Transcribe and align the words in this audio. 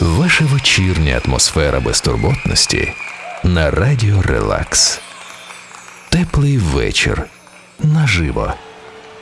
Ваша 0.00 0.44
вечірня 0.44 1.20
атмосфера 1.24 1.80
безтурботності 1.80 2.92
на 3.44 3.70
радіо 3.70 4.22
Релакс. 4.22 5.00
Теплий 6.08 6.58
вечір 6.58 7.22
наживо. 7.78 8.54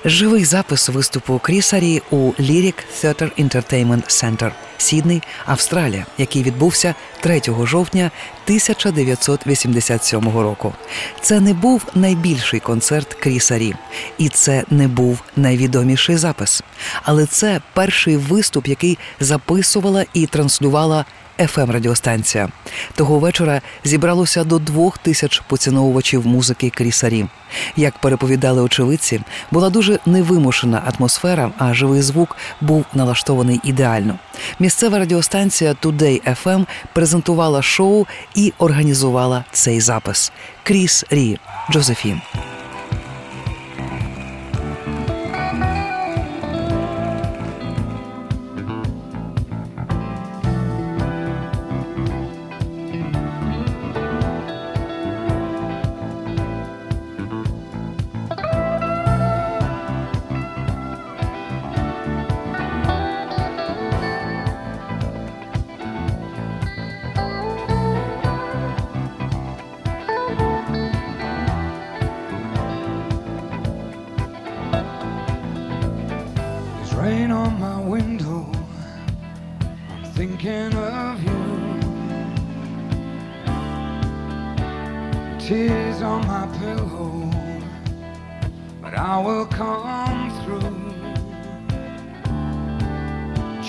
Живий 0.05 0.45
запис 0.45 0.89
виступу 0.89 1.39
Крісарі 1.39 2.03
у 2.11 2.17
Lyric 2.17 2.75
Theatre 3.03 3.45
Entertainment 3.45 4.05
Center, 4.09 4.51
Сіднey, 4.79 5.23
Австралія, 5.47 6.07
який 6.19 6.43
відбувся 6.43 6.95
3 7.21 7.43
жовтня 7.65 8.11
1987 8.45 10.39
року. 10.39 10.75
Це 11.21 11.41
не 11.41 11.55
був 11.55 11.87
найбільший 11.95 12.61
концерт 12.61 13.15
Крісарі, 13.15 13.75
і 14.19 14.29
це 14.29 14.65
не 14.71 14.89
був 14.89 15.23
найвідоміший 15.37 16.17
запис. 16.17 16.63
Але 17.03 17.27
це 17.27 17.61
перший 17.73 18.17
виступ, 18.17 18.69
який 18.69 18.99
записувала 19.21 20.05
і 20.15 20.27
транслювала 20.27 21.05
fm 21.47 21.73
радіостанція. 21.73 22.49
Того 22.95 23.19
вечора 23.19 23.61
зібралося 23.85 24.45
до 24.45 24.59
двох 24.59 24.99
тисяч 24.99 25.43
поціновувачів 25.49 26.27
музики 26.27 26.71
крісарі. 26.71 27.27
Як 27.77 27.99
переповідали 27.99 28.63
очевидці, 28.63 29.21
була 29.51 29.71
дуже 29.71 29.99
невимушена 30.07 30.93
атмосфера, 30.93 31.51
а 31.59 31.75
живий 31.75 32.03
звук 32.03 32.37
був 32.61 32.85
налаштований 32.95 33.61
ідеально. 33.65 34.19
Місцева 34.59 34.99
радіостанція 34.99 35.73
Today 35.73 36.37
FM 36.45 36.67
презентувала 36.93 37.63
шоу 37.63 38.07
і 38.35 38.53
організувала 38.59 39.45
цей 39.53 39.81
запис. 39.81 40.33
Кріс 40.63 41.05
Рі 41.11 41.39
Джозефін. 41.71 42.21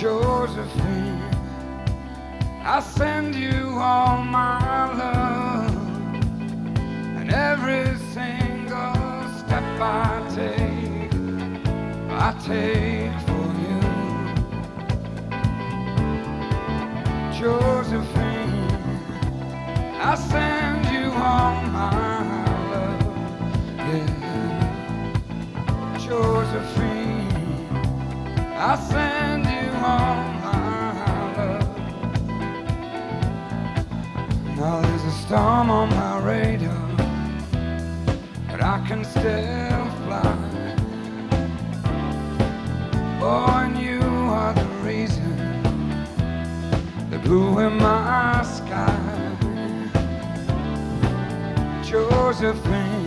Josephine, 0.03 1.23
I 2.61 2.81
send 2.81 3.35
you 3.35 3.77
all 3.79 4.17
my 4.21 4.93
love 4.97 5.73
and 7.19 7.31
every 7.31 7.85
single 8.11 8.95
step 9.39 9.63
I 9.79 10.21
take. 10.35 11.13
I 12.11 12.33
take 12.43 13.15
for 13.29 13.47
you, 13.63 13.79
Josephine. 17.39 18.71
I 20.01 20.15
send 20.15 20.85
you 20.93 21.13
all 21.13 21.61
my 21.79 21.91
love, 22.73 23.01
yeah, 23.77 24.09
Josephine. 25.97 27.31
I 28.57 28.75
send 28.91 29.42
storm 35.33 35.71
on 35.71 35.89
my 35.89 36.19
radar, 36.19 36.95
but 38.49 38.61
I 38.61 38.85
can 38.87 39.03
still 39.03 39.85
fly. 40.03 40.37
And 43.23 43.77
you 43.77 44.01
are 44.39 44.53
the 44.53 44.67
reason 44.85 45.33
the 47.09 47.17
blue 47.17 47.57
in 47.59 47.77
my 47.77 48.43
sky. 48.43 48.99
Josephine, 51.83 53.02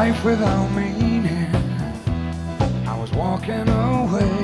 life 0.00 0.24
without 0.24 0.68
meaning. 0.70 1.54
I 2.86 2.98
was 2.98 3.12
walking 3.12 3.68
away 3.68 4.38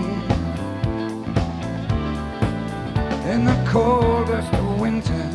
in 3.32 3.40
the 3.50 3.58
coldest 3.66 4.52
winter. 4.78 5.26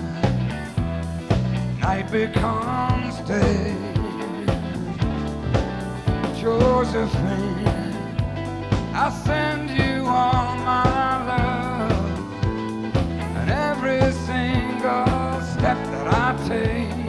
Night 1.80 2.08
becomes 2.12 3.16
day. 3.28 3.76
Josephine, 6.40 7.66
I 9.06 9.08
send 9.26 9.72
you 9.72 10.06
all 10.06 10.56
my 10.72 10.86
love 11.32 11.92
and 13.38 13.50
every 13.50 14.04
single 14.30 15.42
step 15.54 15.80
that 15.94 16.08
I 16.26 16.30
take. 16.48 17.01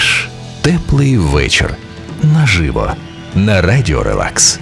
Ваш 0.00 0.28
теплий 0.62 1.18
вечір 1.18 1.74
наживо 2.22 2.92
на 3.34 3.60
радіо 3.60 4.02
Релакс. 4.02 4.58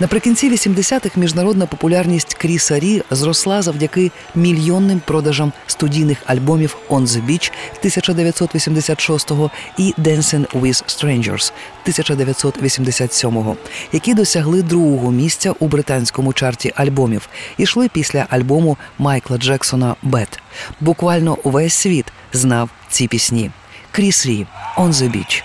Наприкінці 0.00 0.50
80-х 0.50 1.16
міжнародна 1.16 1.66
популярність 1.66 2.34
Кріса 2.34 2.78
Рі 2.78 3.02
зросла 3.10 3.62
завдяки 3.62 4.10
мільйонним 4.34 5.00
продажам 5.00 5.52
студійних 5.66 6.18
альбомів 6.26 6.76
«On 6.88 7.06
the 7.06 7.26
Beach» 7.26 7.52
1986 7.78 9.30
і 9.78 9.94
«Dancing 9.98 10.46
with 10.60 10.84
Strangers» 10.86 11.52
1987, 11.82 13.56
які 13.92 14.14
досягли 14.14 14.62
другого 14.62 15.10
місця 15.10 15.54
у 15.58 15.68
британському 15.68 16.32
чарті 16.32 16.72
альбомів 16.76 17.28
і 17.58 17.62
йшли 17.62 17.88
після 17.88 18.26
альбому 18.30 18.76
Майкла 18.98 19.38
Джексона 19.38 19.96
«Bad». 20.04 20.38
Буквально 20.80 21.38
увесь 21.42 21.74
світ 21.74 22.06
знав 22.32 22.70
ці 22.88 23.08
пісні. 23.08 23.50
Кріс 23.90 24.26
Рі 24.26 24.46
«On 24.76 24.92
the 24.92 25.10
Beach». 25.10 25.42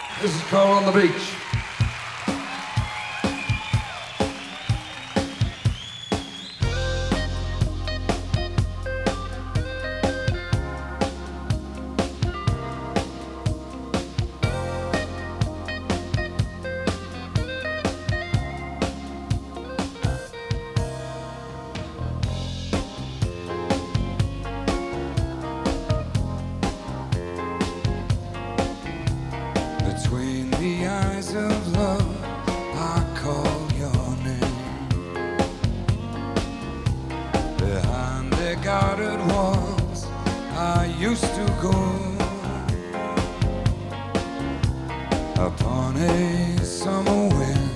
A 45.97 46.57
summer 46.65 47.29
wind, 47.29 47.69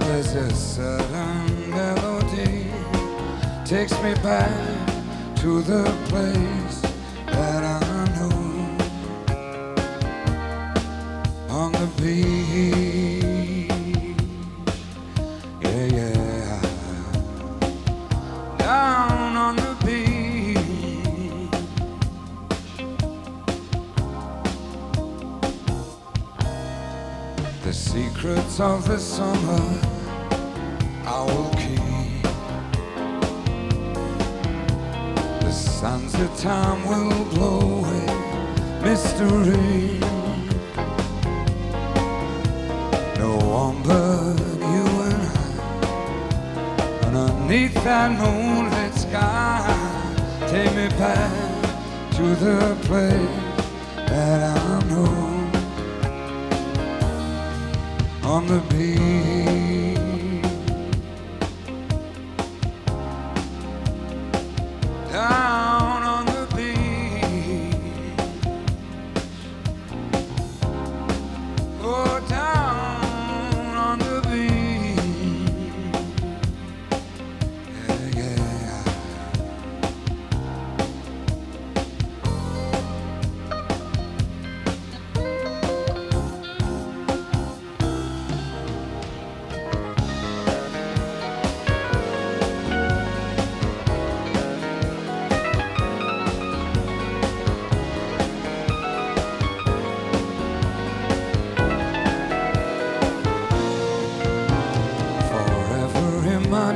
there's 0.00 0.34
a 0.34 0.50
sudden 0.54 1.70
melody 1.70 2.70
takes 3.66 3.92
me 4.02 4.14
back 4.22 4.50
to 5.36 5.60
the 5.60 5.84
place 6.08 6.85
the 28.96 29.02
summer 29.02 29.64
I 31.04 31.20
will 31.28 31.50
keep. 31.62 32.22
The 35.42 35.52
sands 35.52 36.14
of 36.14 36.34
time 36.38 36.80
will 36.88 37.24
blow 37.34 37.60
away 37.80 38.06
mystery. 38.82 40.00
No 43.18 43.32
one 43.60 43.82
but 43.82 44.36
you 44.72 44.86
and 45.08 45.22
I 45.28 45.46
Underneath 47.06 47.74
that 47.84 48.10
moonlit 48.18 48.94
sky 48.94 49.60
Take 50.48 50.72
me 50.74 50.88
back 50.96 51.32
to 52.16 52.24
the 52.44 52.60
place 52.88 53.40
that 54.08 54.40
I 54.56 54.84
know 54.88 55.26
On 58.26 58.44
the 58.48 58.60
beach 58.68 58.85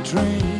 dream. 0.03 0.50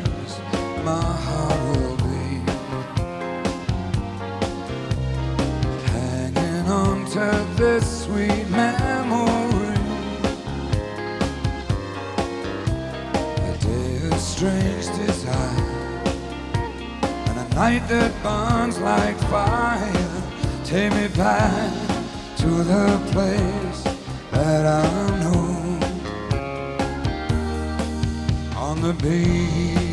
On 29.11 29.90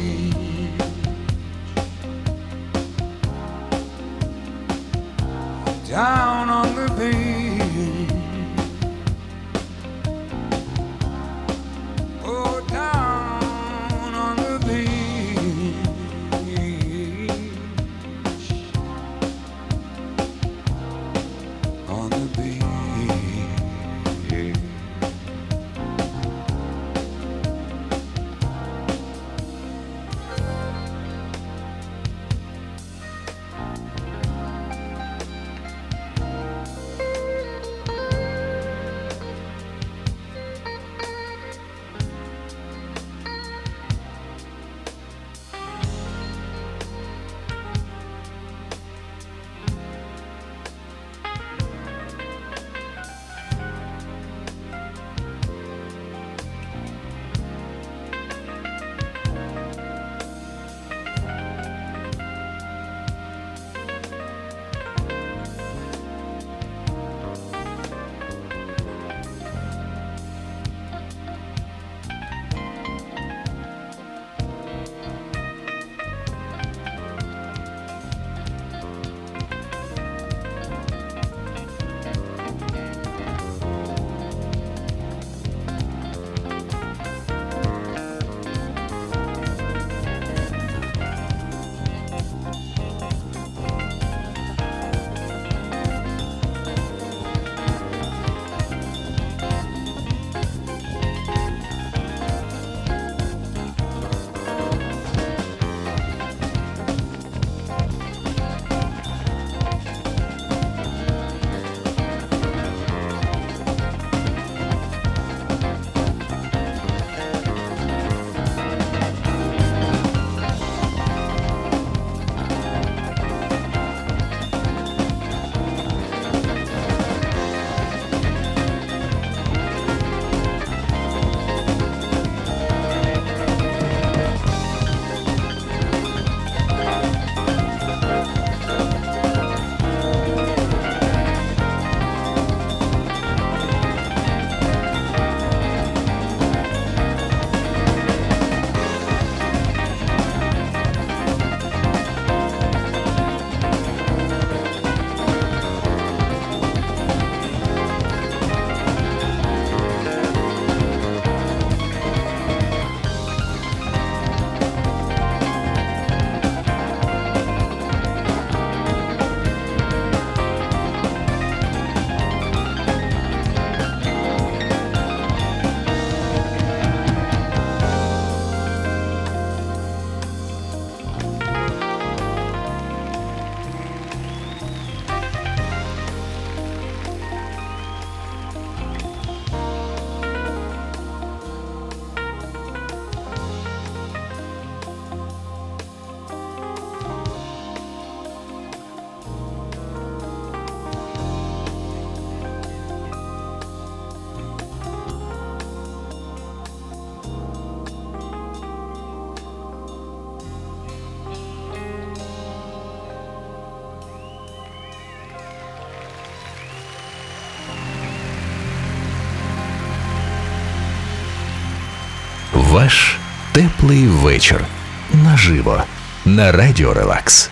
Ваш 222.88 223.16
теплий 223.52 224.06
вечір. 224.06 224.64
Наживо. 225.12 225.82
На 226.24 226.52
радіо 226.52 226.94
Релакс. 226.94 227.50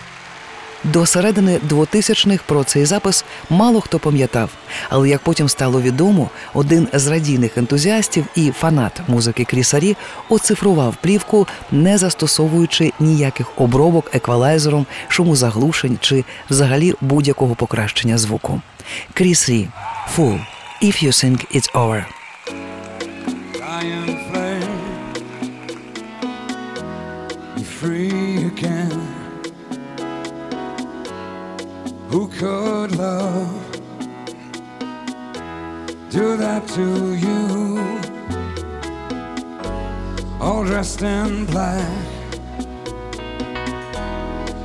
До 0.83 1.05
середини 1.05 1.59
2000-х 1.69 2.43
про 2.45 2.63
цей 2.63 2.85
запис 2.85 3.25
мало 3.49 3.81
хто 3.81 3.99
пам'ятав, 3.99 4.49
але 4.89 5.09
як 5.09 5.21
потім 5.21 5.49
стало 5.49 5.81
відомо, 5.81 6.29
один 6.53 6.87
з 6.93 7.07
радійних 7.07 7.57
ентузіастів 7.57 8.25
і 8.35 8.51
фанат 8.51 9.01
музики 9.07 9.45
Крісарі 9.45 9.95
оцифрував 10.29 10.95
плівку, 11.01 11.47
не 11.71 11.97
застосовуючи 11.97 12.93
ніяких 12.99 13.61
обробок 13.61 14.11
еквалайзером, 14.13 14.85
шумозаглушень 15.07 15.97
чи 16.01 16.25
взагалі 16.49 16.93
будь-якого 17.01 17.55
покращення 17.55 18.17
звуку. 18.17 18.61
Кріс 19.13 19.49
Рі 19.49 19.67
Full. 20.17 20.39
If 20.81 21.03
you 21.03 21.11
think 21.11 21.55
it's 21.55 21.71
over. 21.73 22.16
Who 32.17 32.27
could 32.29 32.95
love 32.95 33.71
do 36.09 36.35
that 36.35 36.67
to 36.69 37.13
you? 37.13 37.77
All 40.41 40.65
dressed 40.65 41.03
in 41.03 41.45
black, 41.45 42.07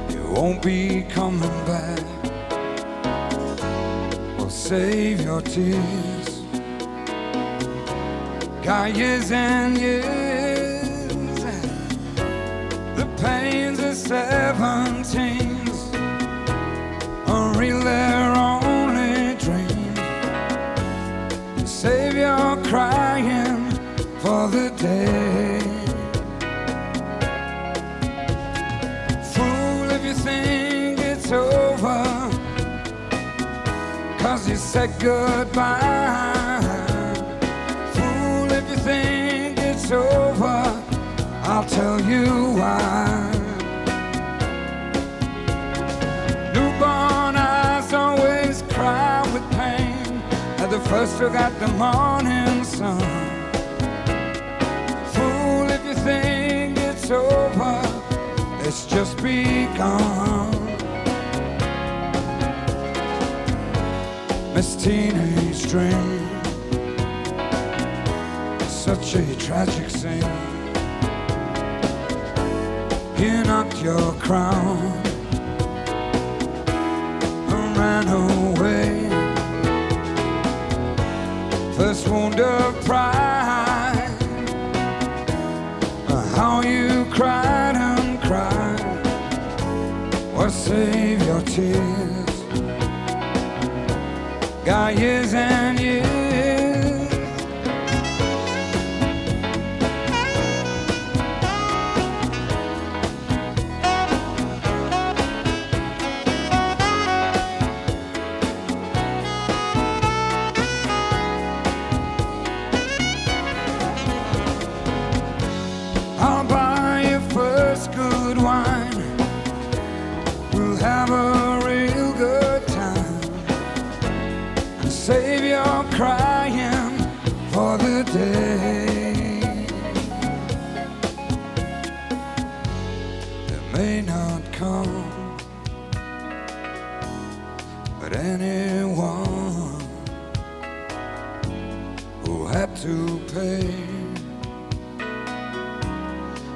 you 0.09 0.23
won't 0.35 0.62
be 0.62 1.02
coming 1.11 1.64
back. 1.66 2.02
Well, 4.38 4.49
save 4.49 5.21
your 5.21 5.42
tears. 5.42 6.40
Got 8.62 8.97
years 8.97 9.30
and 9.30 9.76
years. 9.76 11.42
The 12.97 13.06
pains 13.21 13.78
of 13.78 13.94
seventeens 13.94 15.62
are 17.33 17.59
real, 17.59 17.81
they're 17.81 18.37
only 18.37 19.35
dreams. 19.37 20.01
Save 21.65 22.15
your 22.15 22.57
crying 22.71 23.71
for 24.21 24.49
the 24.49 24.69
day. 24.77 25.61
Fool 29.33 29.91
if 29.97 30.05
you 30.05 30.15
think 30.15 31.01
it's 31.01 31.33
over. 31.33 32.03
Cause 34.19 34.49
you 34.49 34.57
said 34.57 34.91
goodbye. 35.01 36.61
Fool 37.95 38.53
if 38.53 38.69
you 38.71 38.77
think 38.77 39.59
it's 39.59 39.91
over. 39.91 40.61
I'll 41.45 41.65
tell 41.65 41.99
you 42.01 42.27
why. 42.59 43.12
First 50.93 51.19
look 51.21 51.33
got 51.33 51.59
the 51.59 51.69
morning 51.85 52.63
sun. 52.65 53.01
Fool 55.15 55.71
if 55.71 55.83
you 55.87 55.95
think 55.95 56.77
it's 56.77 57.11
over, 57.11 57.81
it's 58.67 58.85
just 58.85 59.17
begun. 59.17 60.51
Miss 64.55 64.77
Teenage 64.77 65.63
Dream, 65.71 66.29
such 68.69 69.15
a 69.15 69.25
tragic 69.37 69.89
scene. 69.89 70.37
He 73.17 73.31
knocked 73.49 73.81
your 73.83 74.13
crown 74.27 75.03
and 78.05 78.32
First 81.93 82.09
wound 82.09 82.41
of 82.41 82.85
pride, 82.87 84.17
uh, 86.09 86.27
how 86.35 86.63
you 86.63 87.05
cried 87.11 87.77
and 87.77 88.19
cried. 88.23 89.05
Well, 90.33 90.49
save 90.49 91.23
your 91.23 91.43
tears. 91.43 92.31
Got 94.65 94.97
years 94.97 95.35
and 95.35 95.79
years. 95.79 96.12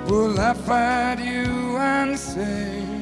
Will 0.09 0.29
laugh 0.31 0.69
at 0.69 1.19
you 1.19 1.77
and 1.79 2.19
say, 2.19 2.96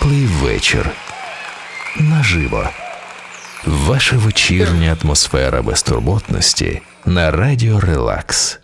Теплий 0.00 0.26
вечір. 0.26 0.90
Наживо. 2.00 2.68
Ваша 3.66 4.16
вечірня 4.16 4.96
атмосфера 5.02 5.62
безтурботності 5.62 6.82
на 7.06 7.30
радіо 7.30 7.80
Релакс. 7.80 8.58